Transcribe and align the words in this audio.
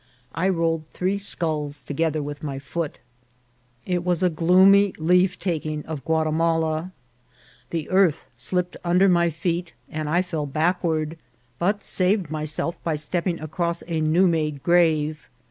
I 0.33 0.49
rolled 0.49 0.85
three 0.93 1.19
sculls 1.19 1.83
together 1.83 2.23
with 2.23 2.41
my 2.41 2.57
foot 2.57 2.93
12 2.93 2.97
INCIDENTS 2.97 3.37
OF 3.37 3.85
TRAVEL. 3.85 3.93
It 3.93 4.05
was 4.09 4.23
a 4.23 4.29
gloomy 4.35 4.93
leave 4.97 5.37
taking 5.37 5.85
of 5.85 6.03
Guatimala. 6.03 6.91
The 7.69 7.87
earth 7.91 8.31
slipped 8.35 8.77
under 8.83 9.07
my 9.07 9.29
feet 9.29 9.73
and 9.91 10.09
I 10.09 10.23
fell 10.23 10.47
backward, 10.47 11.17
but 11.59 11.83
saved 11.83 12.31
myself 12.31 12.83
by 12.83 12.95
stepping 12.95 13.39
across 13.41 13.83
a 13.87 14.01
new 14.01 14.27
made 14.27 14.63
grave. 14.63 15.29